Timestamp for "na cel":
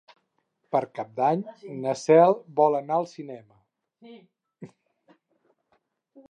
1.83-2.33